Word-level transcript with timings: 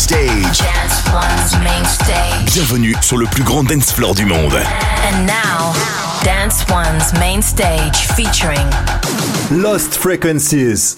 stage. 0.00 0.58
Dance 0.58 1.12
One's 1.12 1.62
main 1.62 1.84
stage. 1.84 2.54
Bienvenue 2.54 2.94
sur 3.02 3.18
le 3.18 3.26
plus 3.26 3.42
grand 3.42 3.64
dance 3.64 3.92
floor 3.92 4.14
du 4.14 4.24
monde. 4.24 4.54
And 4.54 5.26
now, 5.26 5.74
Dance 6.24 6.64
One's 6.70 7.12
main 7.20 7.42
stage 7.42 8.06
featuring 8.16 8.66
Lost 9.50 9.94
Frequencies. 9.94 10.96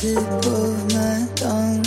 tip 0.00 0.16
of 0.16 0.94
my 0.94 1.28
tongue. 1.34 1.84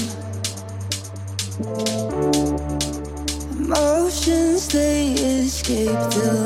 Emotions 3.58 4.68
they 4.68 5.14
escape 5.14 5.90
the 6.14 6.43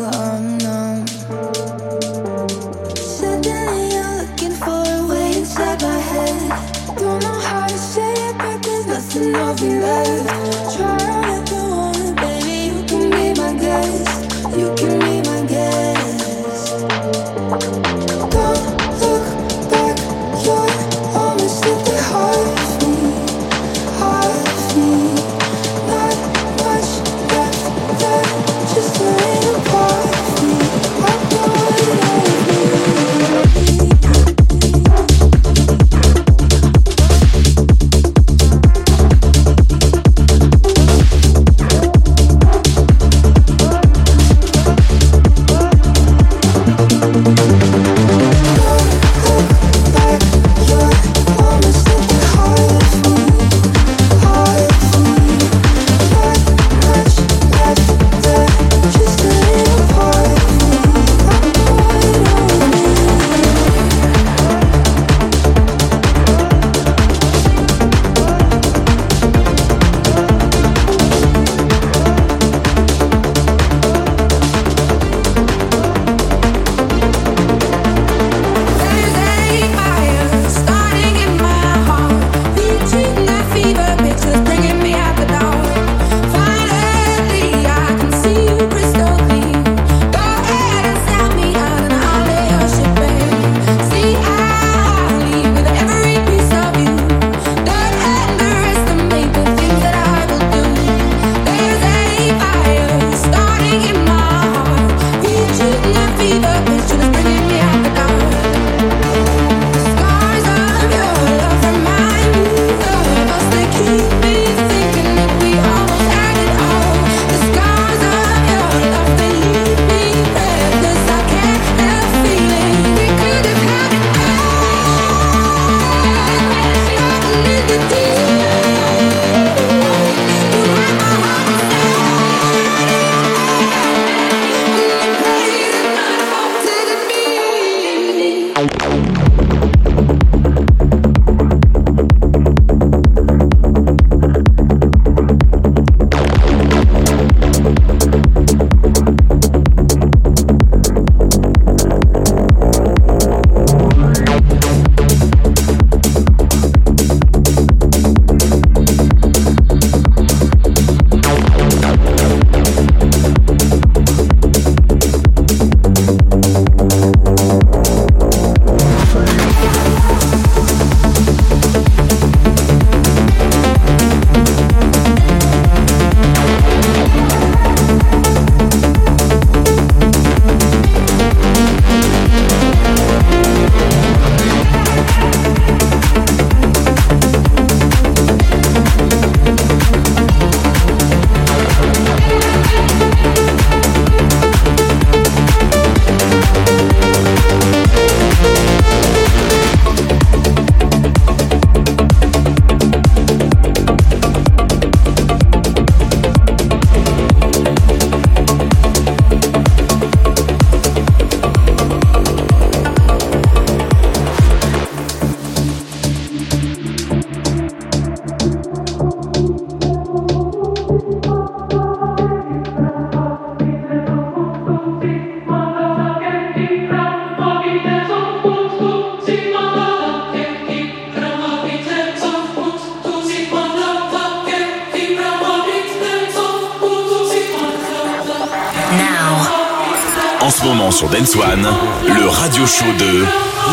One, 241.35 241.67
le 242.07 242.27
radio 242.29 242.65
show 242.65 242.85
de 242.97 243.25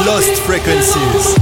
Lost 0.04 0.38
Frequencies. 0.44 1.36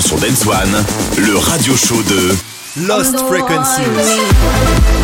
Sur 0.00 0.18
Dance 0.18 0.44
One, 0.46 0.84
le 1.16 1.36
radio 1.38 1.74
show 1.74 2.02
de 2.02 2.86
Lost 2.86 3.16
Frequencies. 3.28 4.95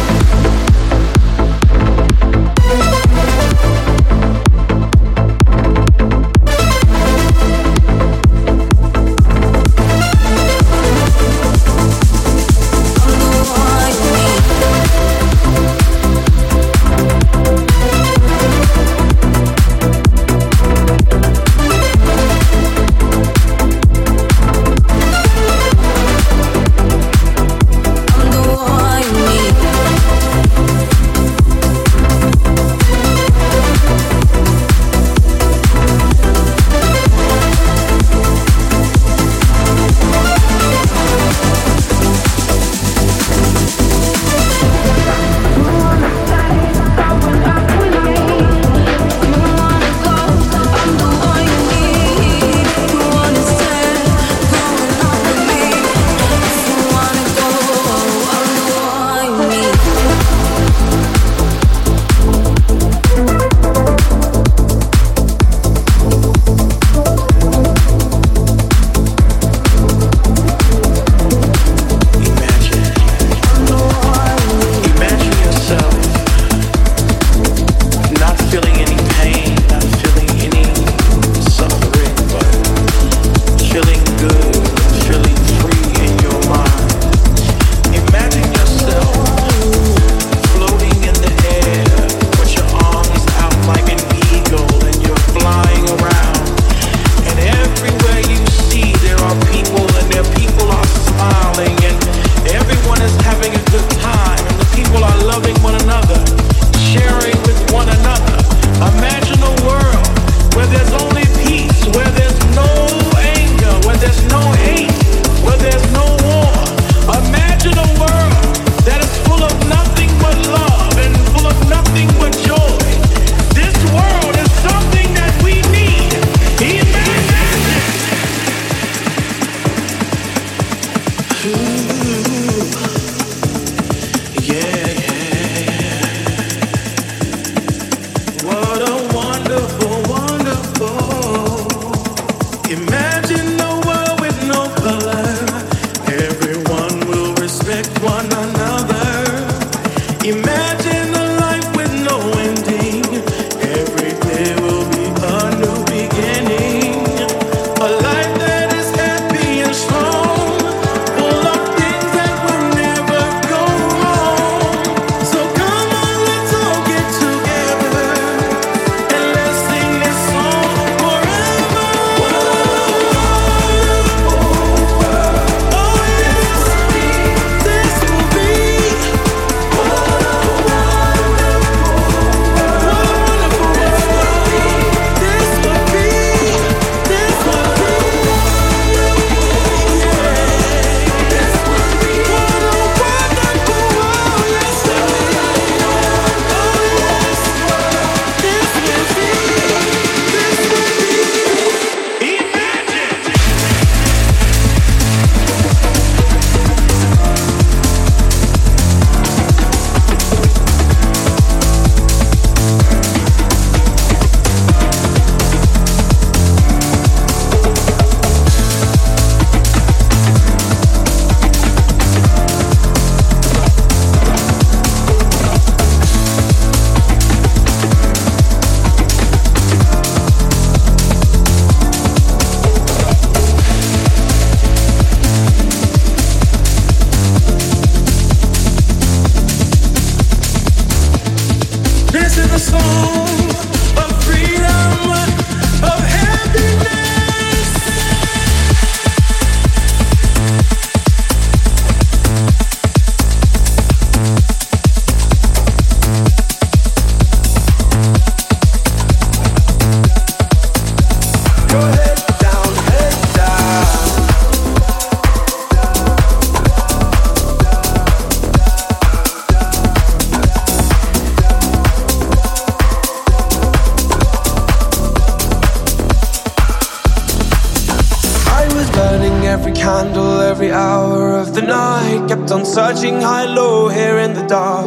Dark. 284.52 284.86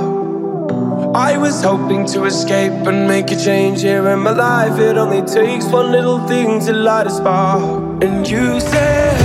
I 1.15 1.37
was 1.37 1.63
hoping 1.63 2.05
to 2.13 2.25
escape 2.25 2.85
and 2.85 3.07
make 3.07 3.31
a 3.31 3.35
change 3.35 3.81
here 3.81 4.07
in 4.09 4.19
my 4.19 4.29
life. 4.29 4.77
It 4.79 4.95
only 4.95 5.23
takes 5.23 5.65
one 5.65 5.91
little 5.91 6.19
thing 6.27 6.59
to 6.67 6.71
light 6.71 7.07
a 7.07 7.09
spark. 7.09 8.03
And 8.03 8.29
you 8.29 8.59
said, 8.59 9.24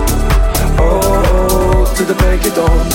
Oh, 0.83 1.93
to 1.97 2.03
the 2.03 2.15
break 2.15 2.41
of 2.45 2.55
dawn. 2.55 2.85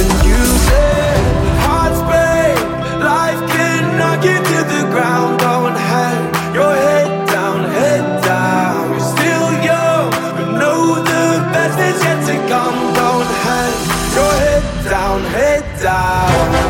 And 0.00 0.10
you 0.28 0.40
said, 0.68 1.20
hearts 1.66 2.00
break, 2.08 2.58
life 3.00 3.40
can 3.54 3.82
knock 3.98 4.24
you 4.24 4.36
to 4.50 4.58
the 4.74 4.82
ground. 4.92 5.40
Don't 5.40 5.76
hang 5.92 6.20
your 6.54 6.74
head 6.74 7.28
down, 7.28 7.58
head 7.78 8.04
down. 8.22 8.90
You're 8.90 9.08
still 9.16 9.48
young, 9.70 10.10
but 10.36 10.48
know 10.60 10.80
the 11.12 11.24
best 11.54 11.78
is 11.88 11.98
yet 12.06 12.20
to 12.28 12.36
come. 12.52 12.78
Don't 13.00 13.30
hang 13.46 13.74
your 14.16 14.32
head 14.44 14.64
down, 14.84 15.20
head 15.36 15.64
down. 15.80 16.69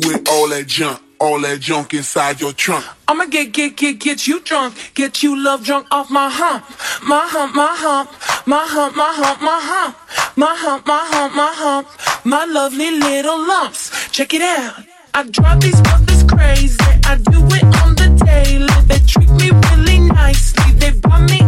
That 0.00 0.64
junk 0.66 1.00
All 1.18 1.40
that 1.40 1.60
junk 1.60 1.94
inside 1.94 2.40
your 2.40 2.52
trunk. 2.52 2.84
I'ma 3.08 3.24
get, 3.26 3.52
get, 3.52 3.76
get, 3.76 3.98
get 3.98 4.26
you 4.26 4.40
drunk. 4.40 4.74
Get 4.94 5.22
you 5.22 5.42
love 5.42 5.64
drunk 5.64 5.86
off 5.90 6.10
my 6.10 6.28
hump. 6.28 6.64
My 7.02 7.26
hump, 7.26 7.54
my 7.54 7.74
hump. 7.74 8.10
My 8.46 8.66
hump, 8.68 8.96
my 8.96 9.12
hump, 9.16 9.40
my 9.40 9.60
hump. 9.62 9.96
My 10.36 10.54
hump, 10.54 10.86
my 10.86 11.06
hump, 11.10 11.34
my 11.34 11.52
hump. 11.54 11.88
My 12.24 12.44
lovely 12.44 12.90
little 12.90 13.38
lumps. 13.46 14.10
Check 14.10 14.34
it 14.34 14.42
out. 14.42 14.84
I 15.14 15.22
drive 15.22 15.60
these 15.60 15.80
brothers 15.80 16.22
crazy. 16.24 16.76
I 17.04 17.16
do 17.16 17.40
it 17.56 17.64
on 17.82 17.94
the 17.94 18.08
daily. 18.26 18.66
They 18.86 18.98
treat 19.06 19.30
me 19.40 19.50
really 19.70 20.00
nicely. 20.00 20.72
They 20.72 20.92
buy 20.92 21.20
me 21.26 21.45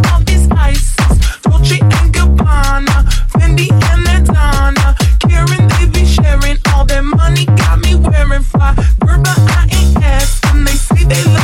wearing 11.08 11.37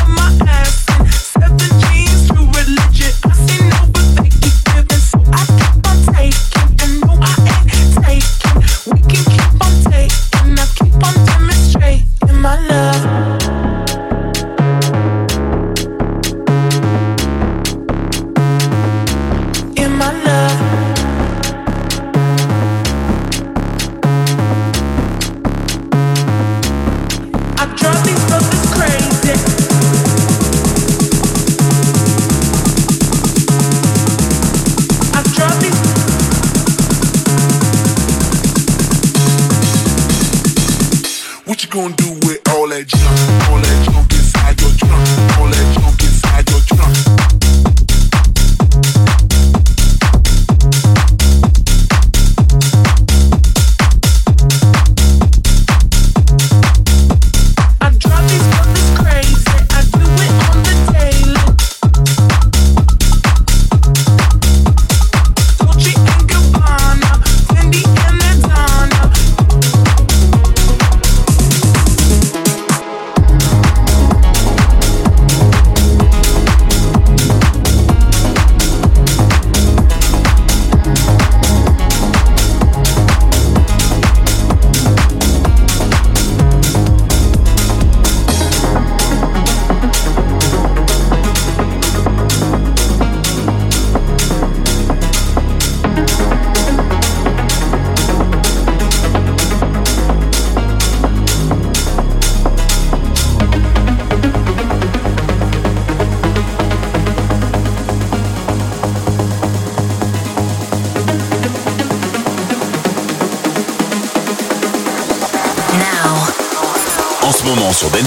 fly. 117.91 118.01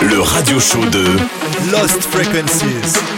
I 0.00 0.06
le 0.06 0.20
radio 0.20 0.58
show 0.60 0.84
de 0.90 1.04
Lost 1.70 2.02
Frequencies. 2.10 3.15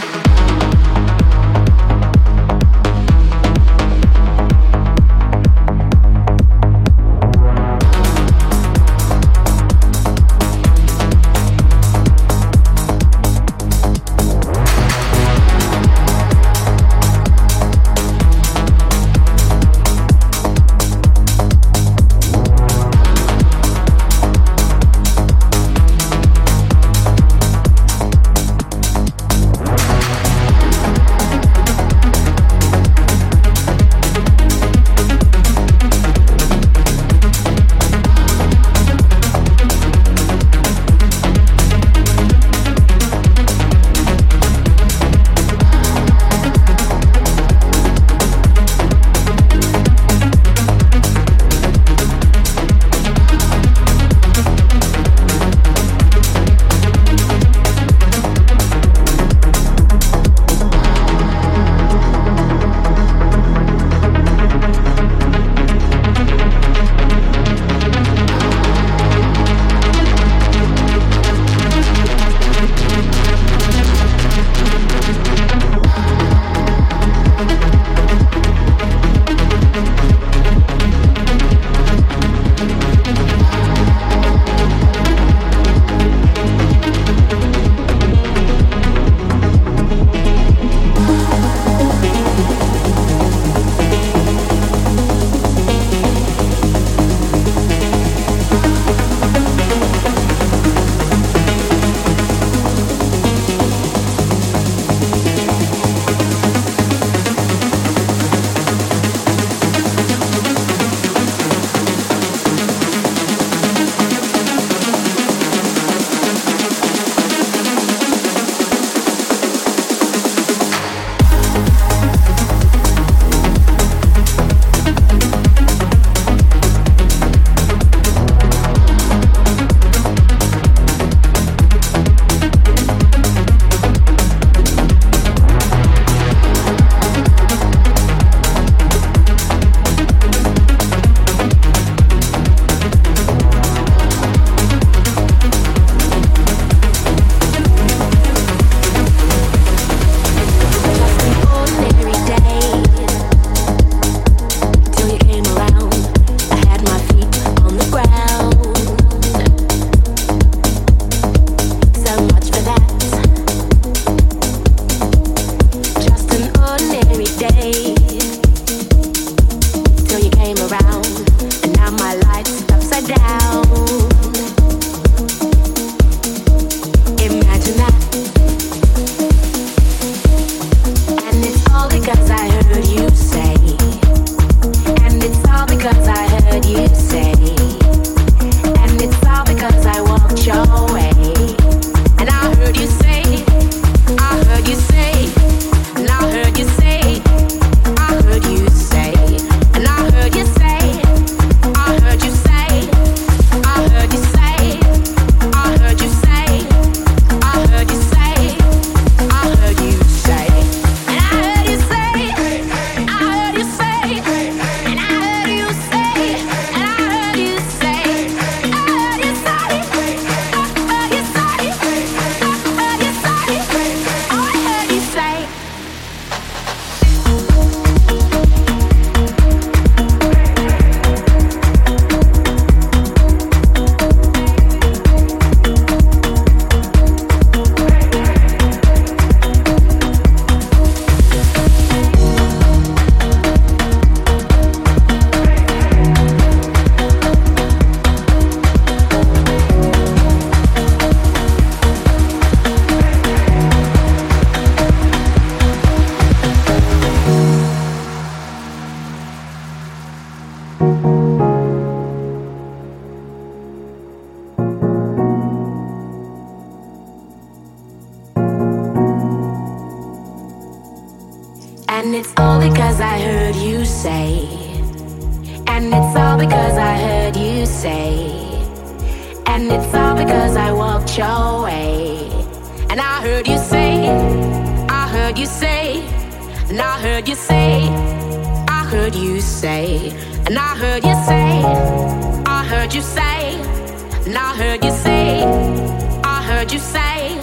Heard 296.69 296.73
you 296.75 296.79
say, 296.79 297.39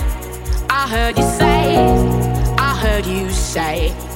I 0.71 0.89
heard 0.89 1.19
you 1.19 1.25
say, 1.25 1.77
I 2.59 2.79
heard 2.81 3.07
you 3.07 3.29
say. 3.31 4.16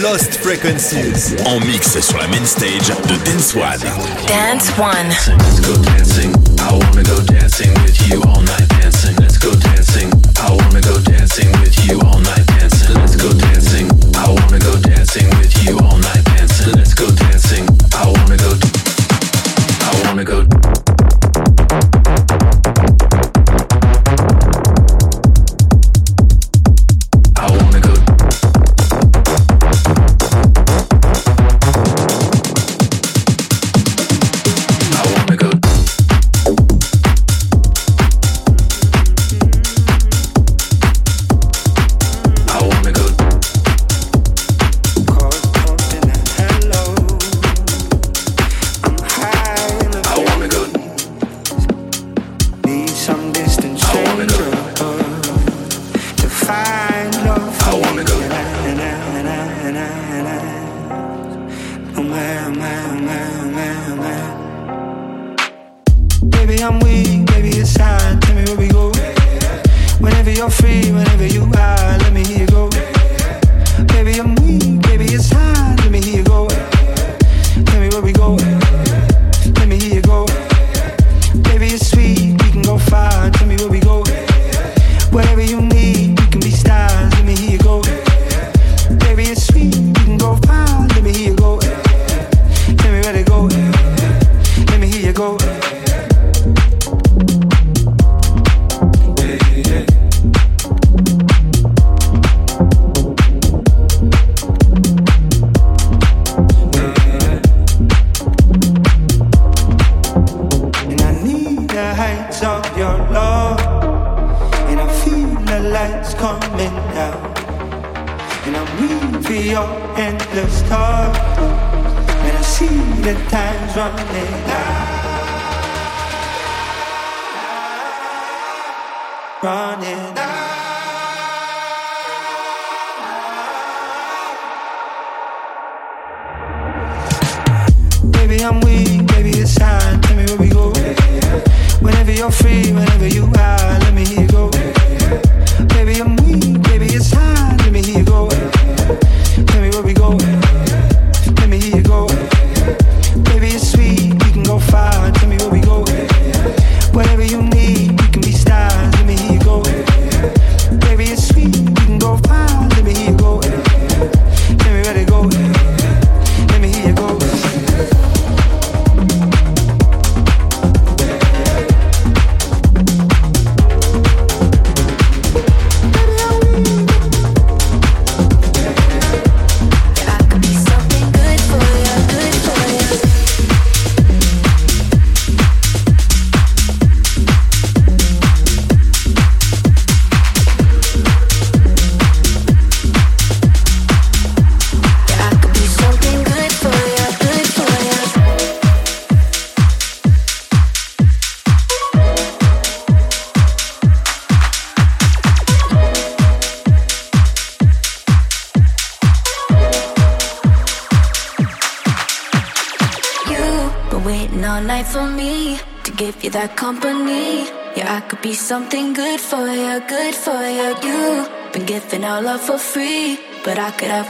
Lost 0.00 0.36
Frequencies. 0.40 1.34
En 1.46 1.58
mix 1.60 1.98
sur 2.00 2.18
la 2.18 2.28
main 2.28 2.44
stage 2.44 2.92
de 3.08 3.16
Dance 3.24 3.54
One. 3.54 3.80
Dance 4.28 4.70
One. 4.78 5.08
Let's 5.38 5.60
go 5.60 5.74
dancing. 5.82 6.32
I 6.60 6.72
wanna 6.72 7.02
go 7.02 7.20
dancing 7.22 7.72
with 7.82 8.06
you 8.06 8.22
all 8.22 8.42
night 8.42 8.68
dancing. 8.80 9.16
Let's 9.18 9.38
go 9.38 9.50
dancing. 9.54 10.10
I 10.40 10.50
wanna 10.50 10.80
go 10.80 10.98
dancing 11.00 11.50
with 11.60 11.84
you 11.86 12.00
all 12.00 12.20
night 12.20 12.46
dancing. 12.58 12.94
Let's 12.94 13.16
go 13.16 13.32
dancing. 13.32 13.90
I 14.14 14.28
wanna 14.28 14.58
go 14.58 14.76
dancing 14.78 15.28
with 15.38 15.64
you 15.64 15.78
all 15.78 15.98
night 15.98 16.24
dancing. 16.36 16.72
Let's 16.74 16.94
go 16.94 17.10
dancing. 17.10 17.66
I 17.94 18.06
wanna 18.06 18.36
go. 18.36 18.54
I 19.80 20.06
wanna 20.06 20.24
go. 20.24 20.83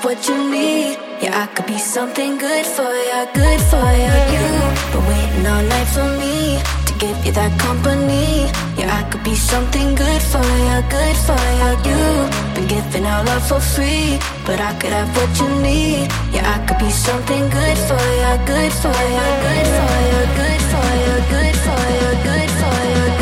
what 0.05 0.29
you 0.29 0.37
need. 0.51 0.99
Yeah, 1.23 1.43
I 1.43 1.47
could 1.55 1.67
be 1.67 1.79
something 1.79 2.37
good 2.37 2.67
for 2.67 2.93
ya, 3.11 3.25
good 3.33 3.61
for 3.71 3.89
ya. 4.05 4.13
You 4.35 4.47
been 4.93 5.05
waiting 5.09 5.47
all 5.47 5.65
night 5.65 5.89
for 5.97 6.09
me 6.21 6.61
to 6.87 6.93
give 7.01 7.17
you 7.25 7.33
that 7.33 7.53
company. 7.59 8.45
Yeah, 8.77 9.01
I 9.01 9.09
could 9.11 9.25
be 9.25 9.35
something 9.35 9.95
good 9.95 10.23
for 10.31 10.45
ya, 10.69 10.77
good 10.93 11.17
for 11.27 11.41
ya. 11.61 11.69
You 11.89 12.01
been 12.55 12.67
giving 12.69 13.07
our 13.07 13.25
love 13.25 13.49
for 13.49 13.61
free, 13.61 14.19
but 14.45 14.61
I 14.61 14.75
could 14.79 14.93
have 14.93 15.11
what 15.17 15.33
you 15.41 15.49
need. 15.63 16.13
Yeah, 16.35 16.53
I 16.55 16.59
could 16.67 16.79
be 16.79 16.91
something 16.91 17.45
good 17.49 17.79
for 17.89 18.05
ya, 18.23 18.33
good 18.45 18.73
for 18.83 18.99
ya, 19.17 19.27
good 19.47 19.69
for 19.77 19.95
ya, 20.13 20.21
good 20.41 20.63
for 20.71 20.89
ya, 21.05 21.15
good 21.33 21.57
for 21.65 21.83
ya, 22.01 22.11
good 22.29 22.51
for 22.61 22.77
ya. 22.93 23.14